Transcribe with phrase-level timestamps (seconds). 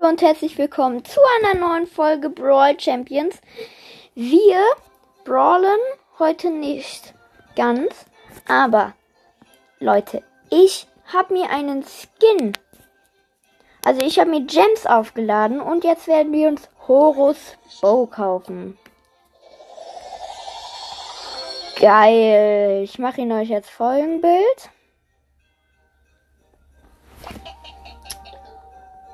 [0.00, 3.38] und herzlich willkommen zu einer neuen Folge Brawl Champions.
[4.14, 4.62] Wir
[5.24, 5.78] brawlen
[6.18, 7.12] heute nicht
[7.54, 8.06] ganz,
[8.48, 8.94] aber
[9.78, 12.54] Leute, ich habe mir einen Skin.
[13.84, 18.78] Also ich habe mir Gems aufgeladen und jetzt werden wir uns Horus Bow kaufen.
[21.78, 22.82] Geil.
[22.84, 24.70] Ich mache ihn euch jetzt Folgenbild.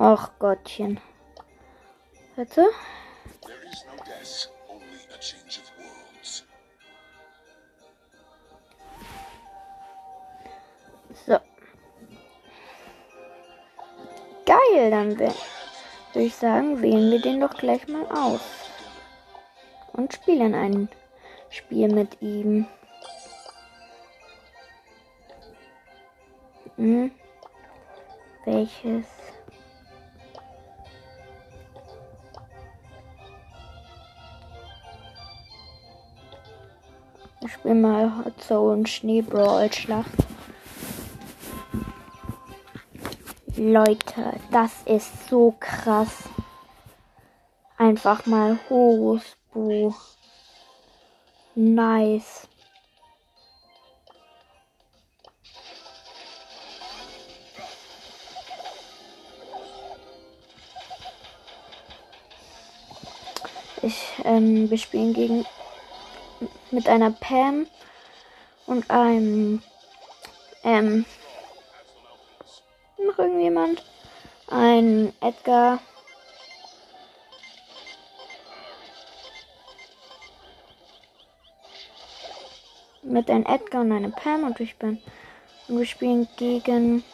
[0.00, 1.00] Ach Gottchen.
[2.36, 2.66] Warte.
[11.26, 11.36] So.
[14.46, 15.34] Geil, dann würde
[16.14, 18.40] ich sagen, wählen wir den doch gleich mal aus.
[19.94, 20.88] Und spielen ein
[21.50, 22.68] Spiel mit ihm.
[26.76, 27.10] Hm.
[28.44, 29.27] Welches?
[37.58, 40.12] Ich spiele mal Hot Zone Schneebrawl Schlacht.
[43.56, 46.28] Leute, das ist so krass.
[47.76, 49.92] Einfach mal Horusbu.
[51.56, 52.46] Nice.
[63.82, 65.44] Ich, ähm, wir spielen gegen
[66.70, 67.66] mit einer Pam
[68.66, 69.62] und einem
[70.64, 71.04] ähm,
[72.98, 73.82] noch irgendjemand.
[74.48, 75.78] Ein Edgar.
[83.02, 85.00] Mit einem Edgar und einem Pam und ich bin.
[85.68, 87.04] Und wir spielen gegen.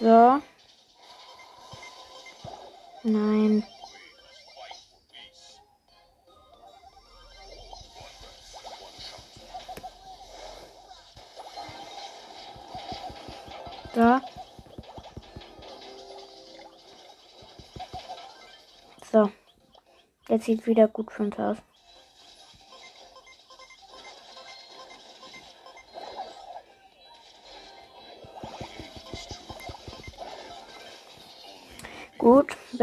[0.00, 0.40] So.
[3.06, 3.62] Nein.
[13.94, 14.20] Da.
[19.12, 19.30] So.
[20.28, 21.58] Jetzt sieht wieder gut für uns aus.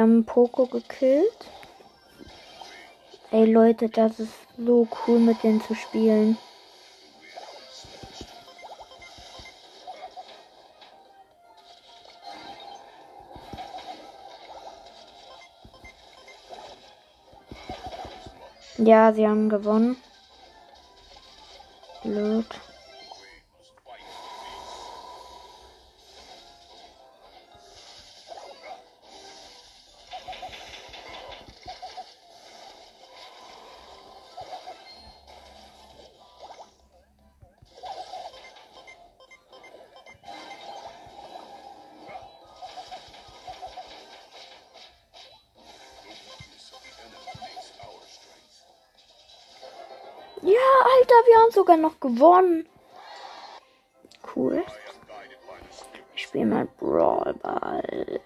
[0.00, 1.50] Wir haben Poco gekillt.
[3.32, 6.38] Ey Leute, das ist so cool mit denen zu spielen.
[18.78, 19.98] Ja, sie haben gewonnen.
[50.50, 52.68] Ja, Alter, wir haben sogar noch gewonnen.
[54.34, 54.64] Cool.
[56.16, 58.20] Ich spiele mal Brawlball.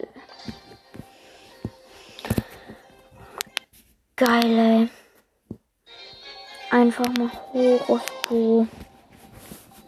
[4.17, 4.89] Geil, ey.
[6.71, 8.69] Einfach mal Horusbo.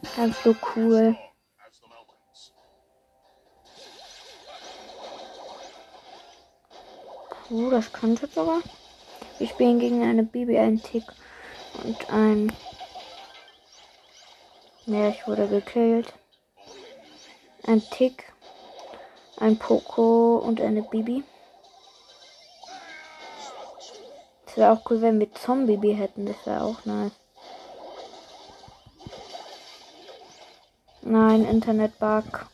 [0.02, 1.16] Das ist so cool.
[7.48, 8.60] Cool, das könnte sogar.
[9.38, 10.24] Wir spielen gegen eine
[10.82, 11.04] Tick
[11.84, 12.52] und ein.
[14.86, 16.12] Ja, ich wurde gekillt.
[17.66, 18.32] Ein Tick,
[19.38, 21.24] ein Poco und eine Bibi.
[24.46, 26.26] Es wäre auch cool, wenn wir Zombie hätten.
[26.26, 27.12] Das wäre auch nice.
[31.02, 32.46] Nein, Internet-Bug.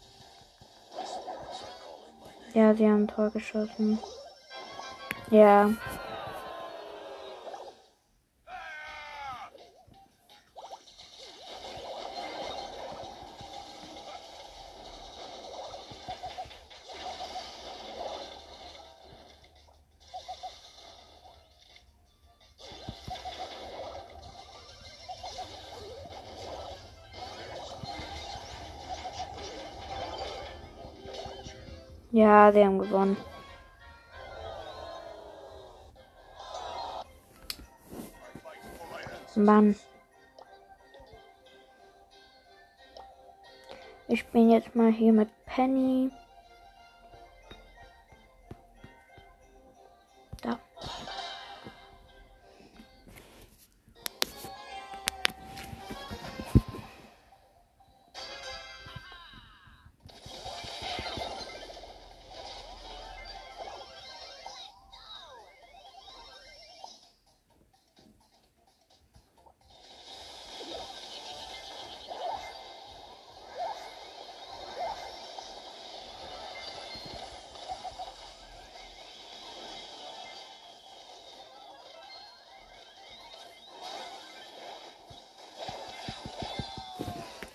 [2.55, 3.99] Ja, sie haben ein Tor geschossen.
[5.31, 5.71] Ja.
[32.13, 33.17] Ja, sie haben gewonnen.
[39.35, 39.75] Mann.
[44.09, 46.11] Ich bin jetzt mal hier mit Penny.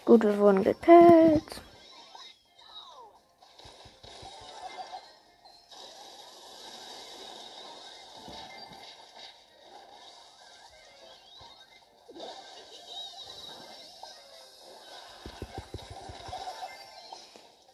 [0.08, 1.62] Gut, wir wurden gekillt.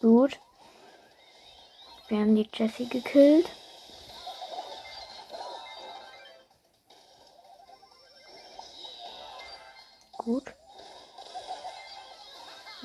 [0.01, 0.39] Gut.
[2.07, 3.47] Wir haben die Jessie gekillt.
[10.17, 10.51] Gut.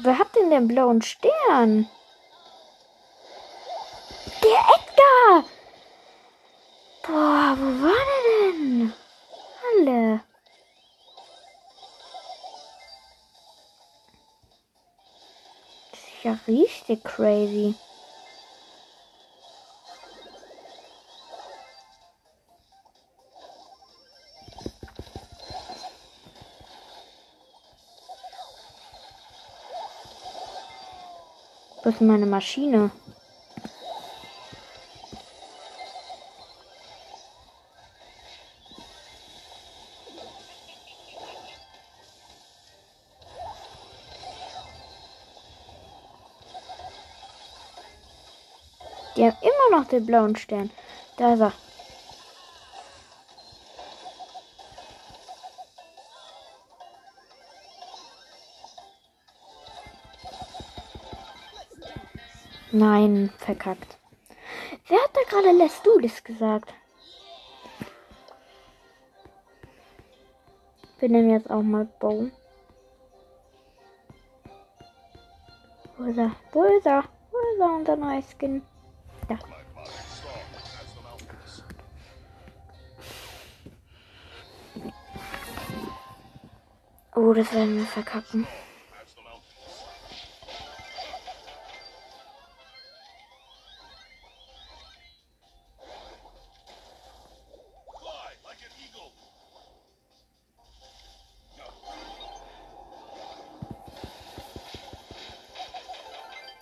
[0.08, 1.86] Wer hat denn den blauen Stern?
[4.42, 5.44] Der Edgar!
[7.02, 8.94] Boah, wo war der denn?
[9.70, 10.20] Alle.
[15.90, 17.74] Das ist ja richtig crazy.
[31.88, 32.90] Was ist meine Maschine?
[49.16, 50.70] Die haben immer noch den blauen Stern.
[51.16, 51.67] Da ist er.
[62.78, 63.98] Nein, verkackt.
[64.86, 66.72] Wer hat da gerade lässt du das gesagt?
[71.00, 72.30] Wir nehmen jetzt auch mal Bow.
[75.96, 76.36] Wo ist er?
[76.52, 77.02] Wo ist er?
[77.32, 78.62] Wo ist er, unser neuer Skin?
[79.28, 79.38] Da.
[87.16, 88.46] Oh, das werden wir verkacken.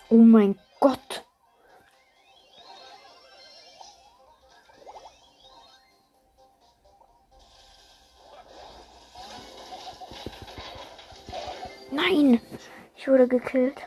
[0.09, 1.25] Oh mein Gott.
[11.91, 12.41] Nein,
[12.95, 13.83] ich wurde gekillt.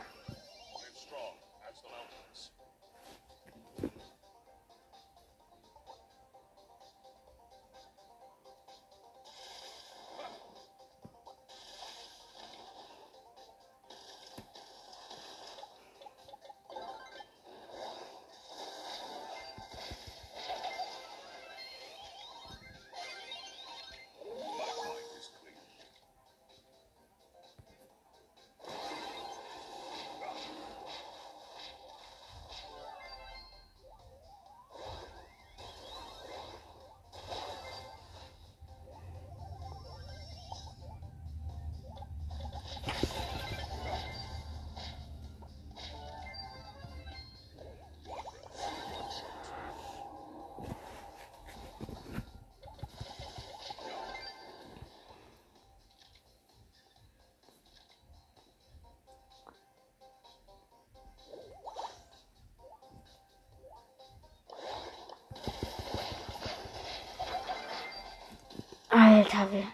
[69.29, 69.67] Clear.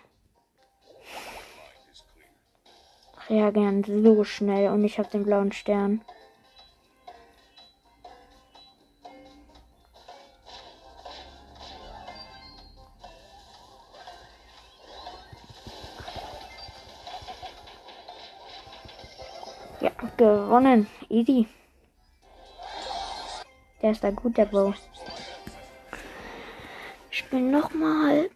[3.29, 6.01] reagieren so schnell und ich habe den blauen Stern.
[19.81, 20.87] Ja, gewonnen.
[21.09, 21.47] Easy.
[23.81, 24.73] Der ist da gut, der.
[27.11, 28.29] Ich bin nochmal.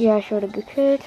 [0.00, 1.02] Ja, ich wurde gekillt.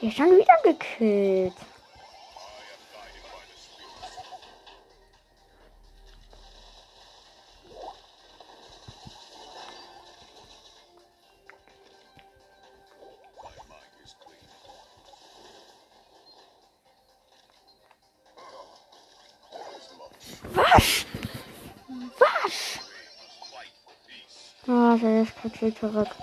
[0.00, 1.54] Ja, schon wieder gekillt.
[20.52, 21.06] Was?
[24.98, 26.20] Ah, plötzlich zurück.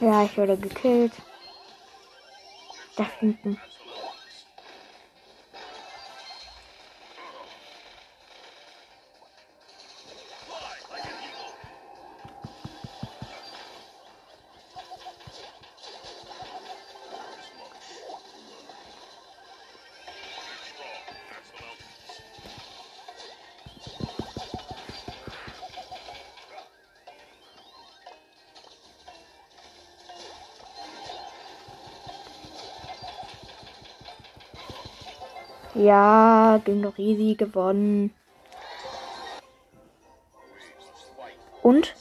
[0.00, 1.12] Ja, ich wurde gekillt.
[2.96, 3.58] Da hinten.
[35.78, 38.12] Ja, gegen easy gewonnen.
[41.62, 41.94] Und?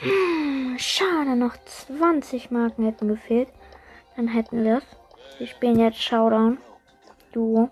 [0.00, 3.48] Hm, schade, noch 20 Marken hätten gefehlt.
[4.16, 5.38] Dann hätten wir es.
[5.38, 6.58] Wir spielen jetzt Showdown.
[7.30, 7.70] Duo.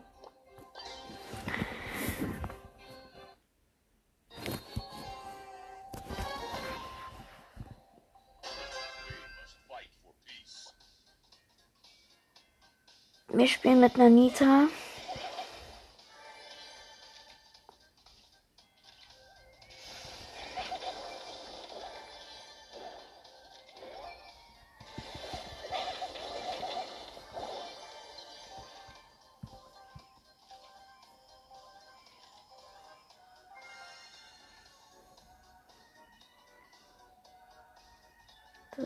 [13.68, 14.68] Spielen mit Nanita.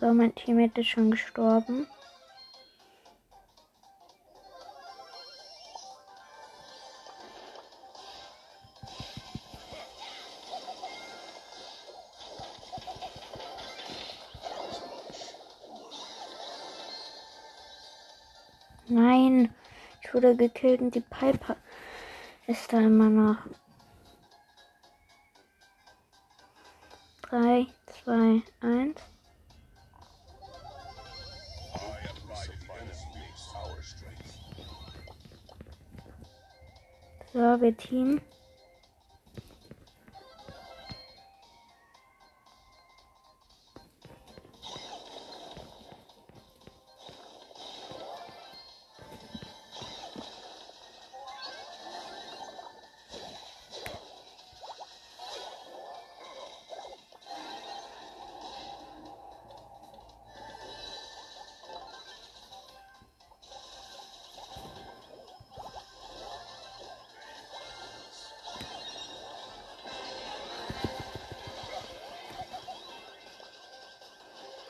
[0.01, 1.87] So, mein Teammate ist schon gestorben.
[18.93, 19.55] Nein,
[20.03, 21.57] ich wurde gekillt und die Piper
[22.47, 23.39] ist da immer noch.
[27.23, 27.67] 3,
[28.05, 29.01] 2, 1.
[37.33, 38.21] So, wir Team.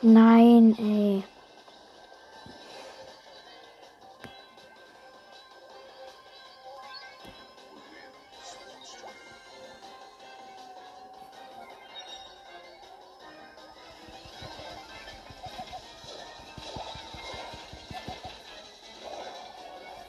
[0.05, 1.23] Nein, ey.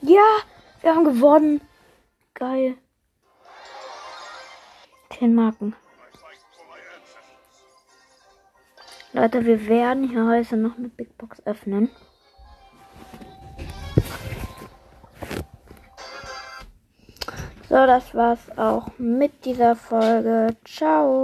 [0.01, 0.21] Ja,
[0.81, 1.61] wir haben gewonnen.
[2.35, 2.77] Geil.
[5.11, 5.77] 10 Marken.
[9.17, 11.89] Leute, wir werden hier heute noch eine Big Box öffnen.
[17.69, 20.49] So, das war's auch mit dieser Folge.
[20.65, 21.23] Ciao.